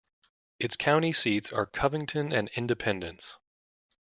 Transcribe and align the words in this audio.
Its 0.57 0.75
county 0.75 1.13
seats 1.13 1.53
are 1.53 1.67
Covington 1.67 2.33
and 2.33 2.49
Independence. 2.55 3.37